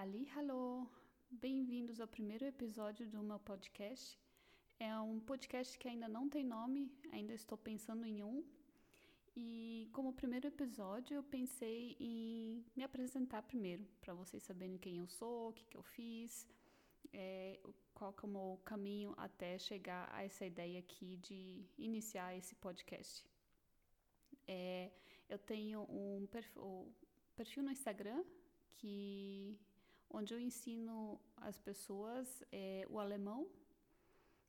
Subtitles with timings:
[0.00, 0.88] Ali, hello!
[1.28, 4.16] Bem-vindos ao primeiro episódio do meu podcast.
[4.78, 8.44] É um podcast que ainda não tem nome, ainda estou pensando em um.
[9.34, 15.08] E como primeiro episódio, eu pensei em me apresentar primeiro, para vocês saberem quem eu
[15.08, 16.46] sou, o que, que eu fiz,
[17.12, 17.58] é,
[17.92, 22.54] qual que é o meu caminho até chegar a essa ideia aqui de iniciar esse
[22.54, 23.26] podcast.
[24.46, 24.92] É,
[25.28, 26.86] eu tenho um perfil,
[27.34, 28.22] perfil no Instagram
[28.74, 29.58] que
[30.10, 33.48] onde eu ensino as pessoas é, o alemão.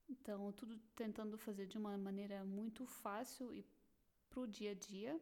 [0.09, 3.65] Então, tudo tentando fazer de uma maneira muito fácil e
[4.29, 5.19] para o dia a dia.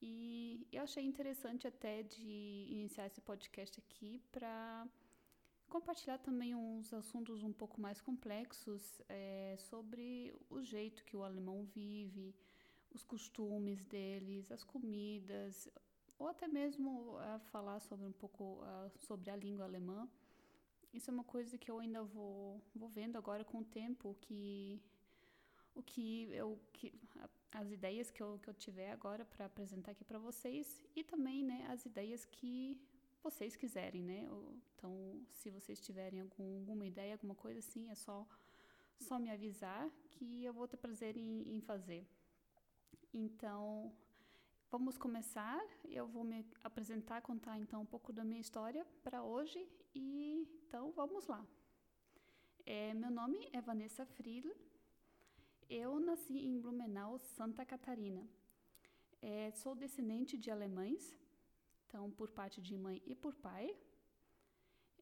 [0.00, 4.86] E eu achei interessante até de iniciar esse podcast aqui para
[5.68, 11.64] compartilhar também uns assuntos um pouco mais complexos é, sobre o jeito que o alemão
[11.64, 12.34] vive,
[12.90, 15.68] os costumes deles, as comidas,
[16.18, 20.08] ou até mesmo uh, falar sobre um pouco uh, sobre a língua alemã.
[20.92, 24.82] Isso é uma coisa que eu ainda vou, vou vendo agora com o tempo, que
[25.74, 26.92] o que eu que
[27.52, 31.42] as ideias que eu, que eu tiver agora para apresentar aqui para vocês e também
[31.42, 32.76] né as ideias que
[33.22, 34.28] vocês quiserem né
[34.74, 38.26] então se vocês tiverem algum, alguma ideia alguma coisa assim é só
[38.98, 42.04] só me avisar que eu vou ter prazer em, em fazer
[43.14, 43.92] então
[44.70, 45.58] Vamos começar.
[45.88, 50.92] Eu vou me apresentar, contar então um pouco da minha história para hoje e então
[50.92, 51.42] vamos lá.
[52.66, 54.52] É, meu nome é Vanessa Friedl.
[55.70, 58.28] Eu nasci em Blumenau, Santa Catarina.
[59.22, 61.18] É, sou descendente de alemães,
[61.86, 63.74] então por parte de mãe e por pai.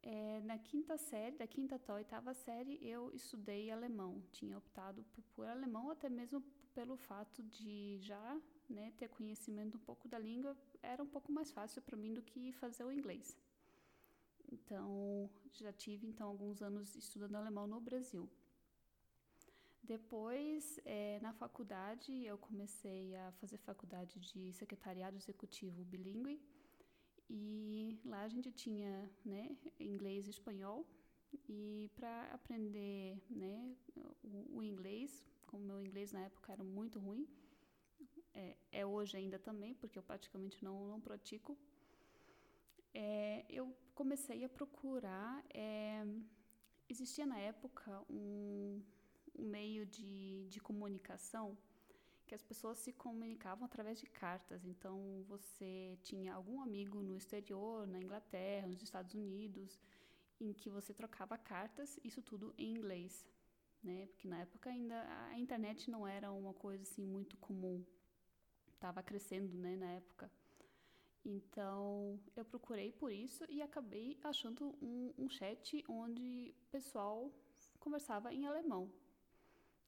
[0.01, 4.23] É, na quinta série, da quinta até a oitava série, eu estudei alemão.
[4.31, 6.41] Tinha optado por, por alemão até mesmo
[6.73, 11.51] pelo fato de já né, ter conhecimento um pouco da língua era um pouco mais
[11.53, 13.37] fácil para mim do que fazer o inglês.
[14.53, 18.29] Então, já tive então alguns anos estudando alemão no Brasil.
[19.83, 26.41] Depois, é, na faculdade, eu comecei a fazer faculdade de secretariado executivo bilíngue
[27.31, 30.85] e lá a gente tinha, né, inglês e espanhol
[31.49, 33.77] e para aprender, né,
[34.25, 37.27] o, o inglês, como meu inglês na época era muito ruim,
[38.37, 41.59] é, é hoje ainda também, porque eu praticamente não, não pratico,
[42.93, 45.45] é, eu comecei a procurar.
[45.53, 46.05] É,
[46.89, 48.83] existia na época um,
[49.39, 51.57] um meio de, de comunicação
[52.27, 54.65] que as pessoas se comunicavam através de cartas.
[54.65, 59.79] Então, você tinha algum amigo no exterior, na Inglaterra, nos Estados Unidos,
[60.41, 63.25] em que você trocava cartas, isso tudo em inglês,
[63.83, 64.07] né?
[64.09, 64.97] Porque na época ainda
[65.29, 67.85] a internet não era uma coisa assim muito comum
[68.77, 70.31] estava crescendo, né, na época.
[71.25, 77.33] Então, eu procurei por isso e acabei achando um, um chat onde o pessoal
[77.81, 78.89] conversava em alemão.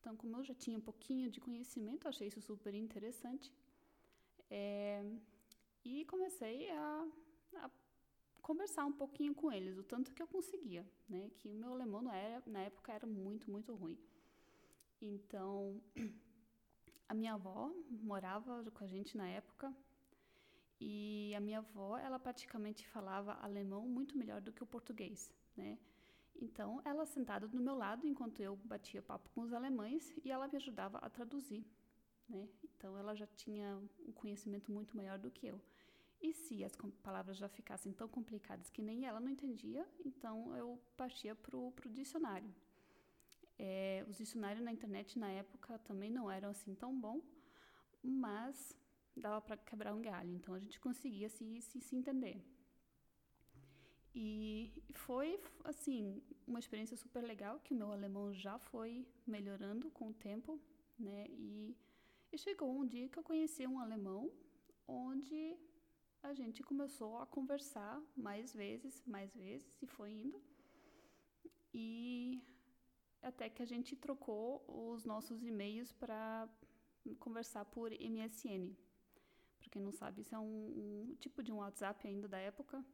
[0.00, 3.53] Então, como eu já tinha um pouquinho de conhecimento, achei isso super interessante.
[4.50, 5.05] É,
[5.84, 7.09] e comecei a,
[7.56, 7.70] a,
[8.43, 11.31] conversar um pouquinho com eles, o tanto que eu conseguia, né?
[11.38, 13.99] Que o meu alemão era, na época era muito, muito ruim.
[15.00, 15.81] Então,
[17.08, 19.74] a minha avó morava com a gente na época
[20.80, 25.78] e a minha avó, ela praticamente falava alemão muito melhor do que o português, né?
[26.41, 30.46] Então, ela sentada do meu lado enquanto eu batia papo com os alemães e ela
[30.46, 31.66] me ajudava a traduzir,
[32.28, 32.48] né?
[32.62, 33.76] Então, ela já tinha
[34.06, 35.60] um conhecimento muito maior do que eu.
[36.20, 40.80] E se as palavras já ficassem tão complicadas que nem ela não entendia, então eu
[40.96, 42.52] partia para o dicionário.
[43.58, 47.20] É, os dicionários na internet na época também não eram assim tão bom,
[48.02, 48.76] mas
[49.16, 52.41] dava para quebrar um galho, então a gente conseguia se, se, se entender.
[54.14, 60.08] E foi, assim, uma experiência super legal, que o meu alemão já foi melhorando com
[60.08, 60.60] o tempo,
[60.98, 61.26] né?
[61.28, 61.76] E,
[62.32, 64.30] e chegou um dia que eu conheci um alemão,
[64.86, 65.56] onde
[66.22, 70.43] a gente começou a conversar mais vezes, mais vezes, e foi indo.
[71.72, 72.43] E
[73.23, 76.49] até que a gente trocou os nossos e-mails para
[77.19, 78.75] conversar por MSN.
[79.59, 80.44] Para quem não sabe, isso é um,
[81.11, 82.85] um, tipo de um WhatsApp ainda da época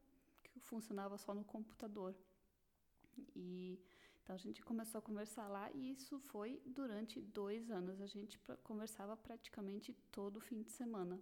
[0.43, 2.15] que funcionava só no computador.
[3.35, 3.79] E
[4.23, 8.01] então a gente começou a conversar lá e isso foi durante dois anos.
[8.01, 11.21] A gente conversava praticamente todo fim de semana.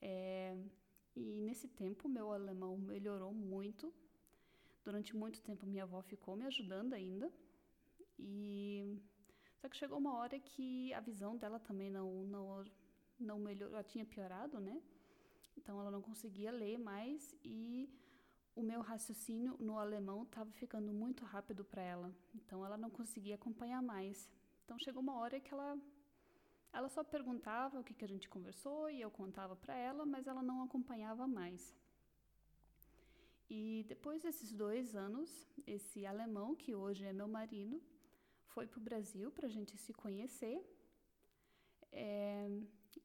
[0.00, 0.56] É,
[1.16, 3.92] e nesse tempo meu alemão melhorou muito.
[4.84, 7.32] Durante muito tempo minha avó ficou me ajudando ainda
[8.18, 9.00] e
[9.58, 12.64] só que chegou uma hora que a visão dela também não não
[13.18, 14.80] não melhorou, ela tinha piorado, né?
[15.56, 17.88] Então ela não conseguia ler mais e
[18.54, 23.34] o meu raciocínio no alemão estava ficando muito rápido para ela, então ela não conseguia
[23.34, 24.30] acompanhar mais.
[24.64, 25.78] Então chegou uma hora que ela
[26.72, 30.26] ela só perguntava o que, que a gente conversou e eu contava para ela, mas
[30.26, 31.74] ela não acompanhava mais.
[33.50, 37.82] E depois desses dois anos, esse alemão, que hoje é meu marido,
[38.58, 40.58] foi para o Brasil para a gente se conhecer.
[41.92, 42.50] É,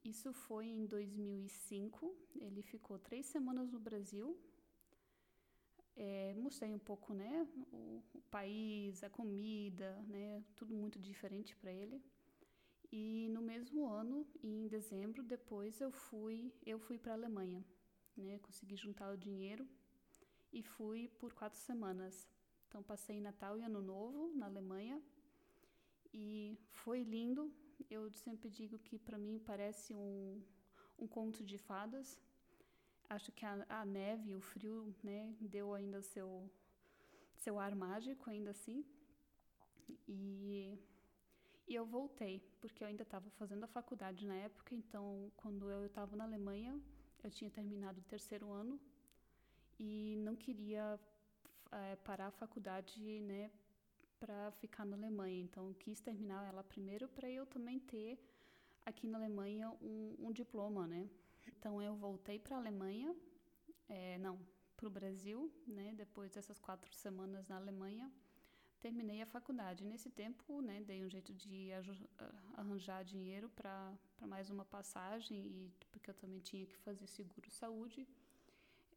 [0.03, 2.11] isso foi em 2005.
[2.41, 4.35] Ele ficou três semanas no Brasil.
[5.95, 11.71] É, mostrei um pouco, né, o, o, país, a comida, né, tudo muito diferente para
[11.71, 12.03] ele.
[12.91, 17.63] E no mesmo ano, em dezembro, depois eu fui, eu fui para a Alemanha,
[18.17, 19.67] né, consegui juntar o dinheiro
[20.51, 22.27] e fui por quatro semanas.
[22.67, 24.99] Então passei Natal e Ano Novo na Alemanha
[26.13, 27.51] e foi lindo.
[27.89, 30.41] Eu sempre digo que para mim parece um,
[30.97, 32.19] um conto de fadas.
[33.09, 36.49] Acho que a, a neve o frio, né, deu ainda seu
[37.37, 38.85] seu ar mágico ainda assim.
[40.07, 40.77] E
[41.67, 45.85] e eu voltei, porque eu ainda estava fazendo a faculdade na época, então quando eu
[45.85, 46.79] estava na Alemanha,
[47.23, 48.79] eu tinha terminado o terceiro ano
[49.79, 50.99] e não queria
[51.71, 53.49] é, parar a faculdade, né,
[54.23, 55.41] para ficar na Alemanha.
[55.41, 58.17] Então quis terminar ela primeiro para eu também ter
[58.85, 61.09] aqui na Alemanha um, um diploma, né?
[61.45, 63.13] Então eu voltei para a Alemanha,
[63.89, 64.39] é, não,
[64.77, 65.93] para o Brasil, né?
[65.97, 68.09] Depois dessas quatro semanas na Alemanha,
[68.79, 69.83] terminei a faculdade.
[69.83, 71.69] Nesse tempo, né, dei um jeito de
[72.53, 78.07] arranjar dinheiro para mais uma passagem e porque eu também tinha que fazer seguro saúde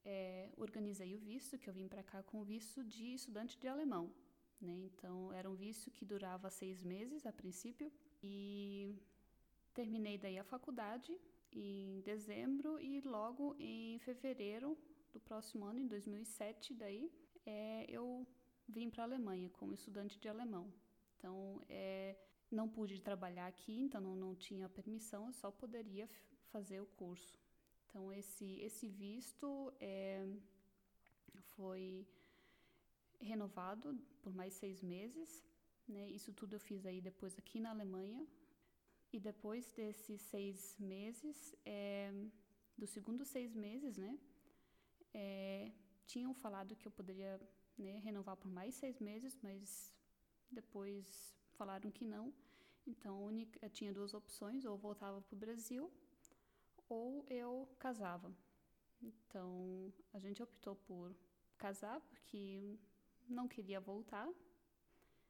[0.07, 3.67] é, organizei o visto, que eu vim para cá com o visto de estudante de
[3.67, 4.13] alemão.
[4.61, 4.79] Né?
[4.85, 7.93] Então, era um visto que durava seis meses a princípio
[8.23, 8.95] e
[9.75, 11.17] terminei daí a faculdade
[11.53, 14.77] em dezembro e logo em fevereiro
[15.13, 17.11] do próximo ano, em 2007, daí
[17.45, 18.27] é, eu
[18.69, 20.73] vim para a Alemanha como estudante de alemão.
[21.17, 22.17] Então, é,
[22.51, 26.09] não pude trabalhar aqui, então não, não tinha permissão, eu só poderia
[26.51, 27.39] fazer o curso.
[27.87, 30.27] Então, esse, esse visto é,
[31.55, 32.07] foi
[33.21, 35.45] renovado por mais seis meses.
[35.87, 36.11] Né?
[36.11, 38.27] Isso tudo eu fiz aí depois aqui na Alemanha.
[39.13, 42.13] E depois desses seis meses, é,
[42.77, 44.19] dos segundos seis meses, né,
[45.15, 45.73] é,
[46.07, 47.41] tinham falado que eu poderia
[47.79, 49.95] né, renovar por mais seis meses, mas
[50.51, 52.35] depois falaram que não.
[52.87, 55.91] Então, única, eu tinha duas opções: ou voltava para o Brasil
[56.89, 58.33] ou eu casava.
[59.03, 61.15] Então a gente optou por
[61.59, 62.79] casar porque
[63.29, 64.29] não queria voltar.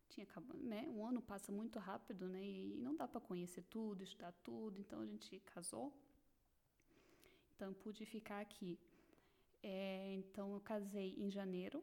[0.08, 0.88] Tinha né?
[0.88, 2.42] Um ano passa muito rápido, né?
[2.42, 4.80] E não dá para conhecer tudo, estudar tudo.
[4.80, 5.92] Então a gente casou.
[7.54, 8.78] Então pude ficar aqui.
[9.62, 11.82] É, então eu casei em janeiro.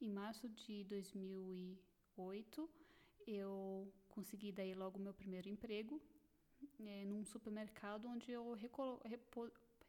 [0.00, 2.68] Em março de 2008
[3.26, 6.00] eu consegui daí logo meu primeiro emprego
[6.80, 9.00] é, num supermercado onde eu repo,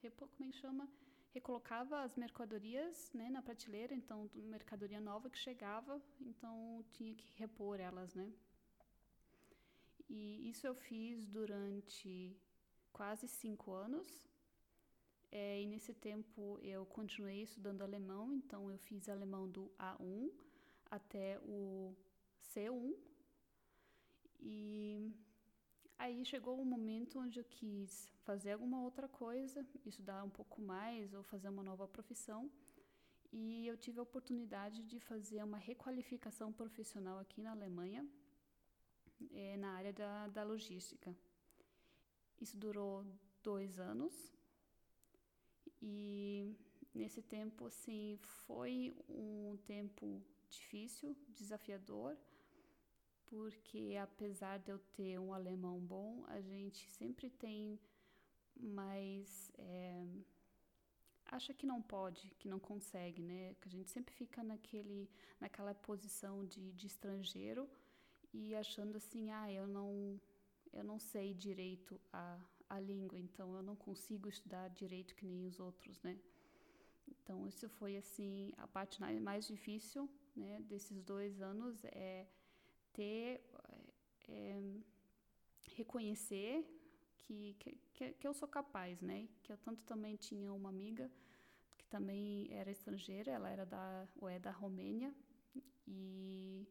[0.01, 0.89] repo, como é que chama?
[1.33, 7.79] Recolocava as mercadorias né, na prateleira, então mercadoria nova que chegava, então tinha que repor
[7.79, 8.31] elas, né?
[10.07, 12.37] E isso eu fiz durante
[12.91, 14.07] quase cinco anos.
[15.31, 20.31] É, e nesse tempo eu continuei estudando alemão, então eu fiz alemão do A1
[20.91, 21.95] até o
[22.53, 22.95] C1.
[24.39, 25.11] E
[25.97, 31.13] Aí chegou um momento onde eu quis fazer alguma outra coisa, estudar um pouco mais
[31.13, 32.51] ou fazer uma nova profissão.
[33.31, 38.07] E eu tive a oportunidade de fazer uma requalificação profissional aqui na Alemanha,
[39.31, 41.15] é, na área da, da logística.
[42.39, 43.05] Isso durou
[43.41, 44.33] dois anos
[45.81, 46.55] e
[46.93, 52.17] nesse tempo, assim, foi um tempo difícil, desafiador,
[53.25, 57.79] porque apesar de eu ter um alemão bom, a gente sempre tem
[58.55, 59.51] mais.
[59.57, 60.05] É,
[61.25, 63.55] acha que não pode, que não consegue, né?
[63.59, 67.69] Que a gente sempre fica naquele, naquela posição de, de estrangeiro
[68.33, 70.19] e achando assim, ah, eu não,
[70.71, 72.39] eu não sei direito a,
[72.69, 76.19] a língua, então eu não consigo estudar direito que nem os outros, né?
[77.07, 80.59] Então isso foi assim a parte mais difícil, né?
[80.61, 82.27] Desses dois anos é
[82.93, 83.41] ter,
[84.29, 84.61] é,
[85.75, 86.65] reconhecer
[87.23, 87.55] que,
[87.93, 89.27] que, que eu sou capaz, né?
[89.41, 91.11] Que eu tanto também tinha uma amiga
[91.77, 95.13] que também era estrangeira, ela era da, ou é da Romênia,
[95.87, 96.67] e,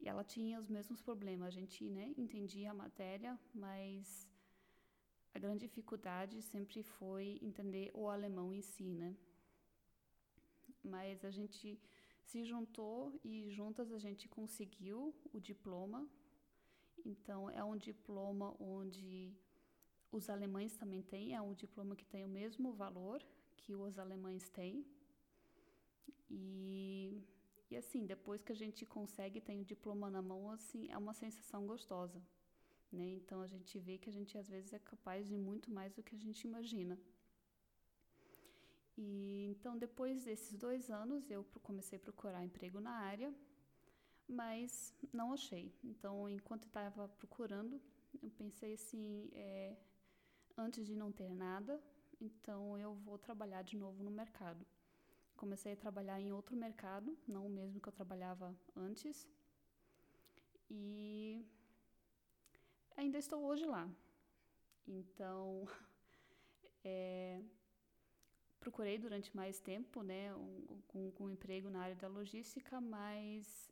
[0.00, 1.48] e ela tinha os mesmos problemas.
[1.48, 4.26] A gente né, entendia a matéria, mas
[5.34, 9.16] a grande dificuldade sempre foi entender o alemão em si, né?
[10.84, 11.80] mas a gente
[12.24, 16.08] se juntou e juntas a gente conseguiu o diploma.
[17.04, 19.32] Então, é um diploma onde
[20.10, 23.22] os alemães também têm, é um diploma que tem o mesmo valor
[23.56, 24.84] que os alemães têm.
[26.30, 27.22] E,
[27.70, 31.14] e assim, depois que a gente consegue, tem o diploma na mão, assim, é uma
[31.14, 32.22] sensação gostosa.
[32.90, 33.06] Né?
[33.14, 36.02] Então, a gente vê que a gente às vezes é capaz de muito mais do
[36.02, 36.98] que a gente imagina.
[38.96, 43.34] E então, depois desses dois anos, eu comecei a procurar emprego na área,
[44.28, 45.72] mas não achei.
[45.82, 47.80] Então, enquanto estava procurando,
[48.22, 49.76] eu pensei assim: é,
[50.56, 51.80] antes de não ter nada,
[52.20, 54.64] então eu vou trabalhar de novo no mercado.
[55.36, 59.28] Comecei a trabalhar em outro mercado, não o mesmo que eu trabalhava antes,
[60.70, 61.44] e
[62.96, 63.90] ainda estou hoje lá.
[64.86, 65.66] Então,
[66.84, 67.40] é,
[68.64, 73.70] procurei durante mais tempo, né, um, um, um, emprego na área da logística, mas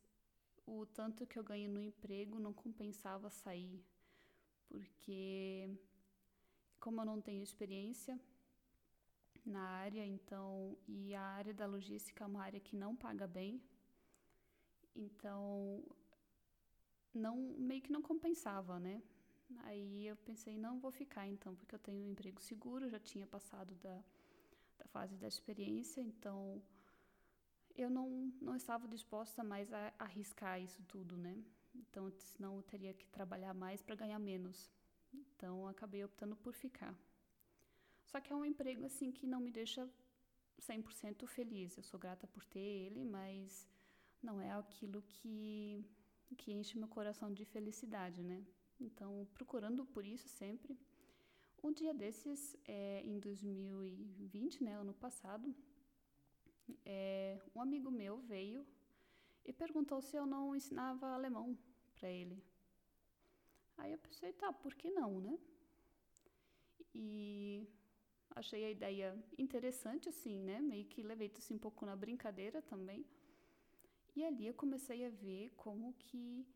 [0.67, 3.83] o tanto que eu ganho no emprego não compensava sair,
[4.69, 5.71] porque
[6.79, 8.21] como eu não tenho experiência
[9.47, 13.63] na área, então e a área da logística é uma área que não paga bem,
[14.95, 15.83] então
[17.15, 19.03] não meio que não compensava, né?
[19.65, 23.27] Aí eu pensei não vou ficar então porque eu tenho um emprego seguro, já tinha
[23.27, 24.03] passado da
[24.93, 26.63] fase da experiência, então
[27.75, 28.09] eu não,
[28.41, 31.43] não estava disposta mais a arriscar isso tudo, né?
[31.75, 34.71] Então, senão eu teria que trabalhar mais para ganhar menos.
[35.13, 36.95] Então, acabei optando por ficar.
[38.05, 39.89] Só que é um emprego assim que não me deixa
[40.61, 41.77] 100% feliz.
[41.77, 43.67] Eu sou grata por ter ele, mas
[44.23, 45.85] não é aquilo que
[46.37, 48.43] que enche meu coração de felicidade, né?
[48.81, 50.79] Então, procurando por isso sempre,
[51.63, 55.55] um dia desses, é, em 2020, né, ano passado,
[56.85, 58.67] é, um amigo meu veio
[59.45, 61.59] e perguntou se eu não ensinava alemão
[61.95, 62.43] para ele.
[63.77, 65.39] Aí eu pensei, tá, por que não, né?
[66.95, 67.67] E
[68.31, 70.61] achei a ideia interessante, assim, né?
[70.61, 73.05] Meio que levei isso assim, um pouco na brincadeira também.
[74.15, 76.47] E ali eu comecei a ver como que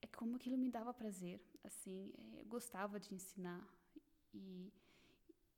[0.00, 3.66] é como aquilo me dava prazer, assim, é, eu gostava de ensinar,
[4.36, 4.72] e,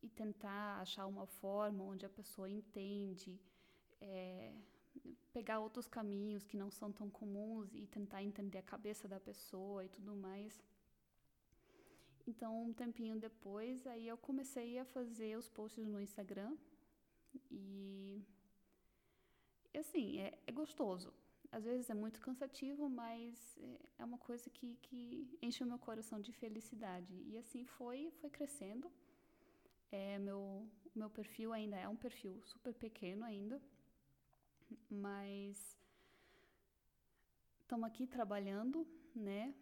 [0.03, 3.41] e tentar achar uma forma onde a pessoa entende,
[4.01, 4.55] é,
[5.33, 9.85] pegar outros caminhos que não são tão comuns e tentar entender a cabeça da pessoa
[9.85, 10.63] e tudo mais.
[12.27, 16.57] Então, um tempinho depois, aí eu comecei a fazer os posts no Instagram
[17.51, 18.23] e,
[19.75, 21.13] assim, é, é gostoso.
[21.51, 25.79] Às vezes é muito cansativo, mas é, é uma coisa que, que enche o meu
[25.79, 27.15] coração de felicidade.
[27.27, 28.91] E assim foi, foi crescendo.
[29.91, 33.61] É, meu, meu perfil ainda é um perfil super pequeno ainda,
[34.91, 35.79] mas
[37.63, 39.55] estamos aqui trabalhando, né?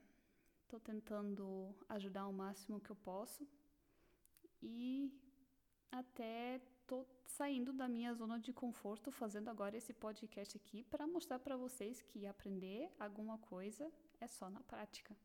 [0.62, 3.46] Estou tentando ajudar o máximo que eu posso
[4.60, 5.12] e
[5.92, 11.40] até estou saindo da minha zona de conforto fazendo agora esse podcast aqui para mostrar
[11.40, 13.90] para vocês que aprender alguma coisa
[14.20, 15.16] é só na prática.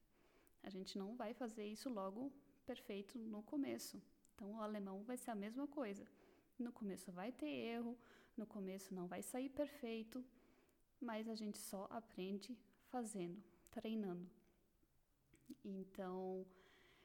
[0.63, 2.31] A gente não vai fazer isso logo
[2.65, 4.01] perfeito no começo.
[4.33, 6.03] Então, o alemão vai ser a mesma coisa.
[6.57, 7.95] No começo vai ter erro,
[8.35, 10.25] no começo não vai sair perfeito,
[10.99, 13.39] mas a gente só aprende fazendo,
[13.69, 14.27] treinando.
[15.63, 16.43] Então,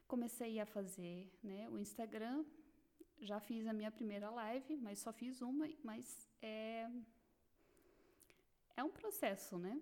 [0.09, 2.43] comecei a fazer né, o Instagram,
[3.21, 6.89] já fiz a minha primeira live, mas só fiz uma, mas é,
[8.77, 9.81] é um processo, né?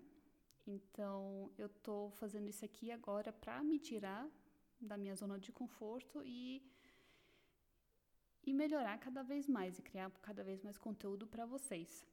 [0.65, 4.27] Então, eu estou fazendo isso aqui agora para me tirar
[4.79, 6.63] da minha zona de conforto e,
[8.43, 12.05] e melhorar cada vez mais e criar cada vez mais conteúdo para vocês.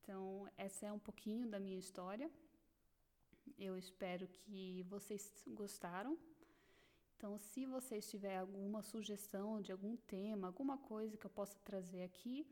[0.00, 2.30] Então, essa é um pouquinho da minha história.
[3.58, 6.18] Eu espero que vocês gostaram.
[7.24, 12.02] Então, se vocês tiverem alguma sugestão de algum tema, alguma coisa que eu possa trazer
[12.02, 12.46] aqui,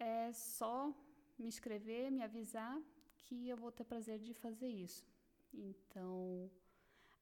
[0.00, 0.92] é só
[1.38, 2.76] me escrever, me avisar
[3.18, 5.06] que eu vou ter prazer de fazer isso.
[5.54, 6.50] Então,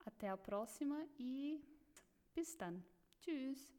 [0.07, 1.63] até a próxima e
[2.35, 2.83] bis dann.
[3.21, 3.78] Tschüss!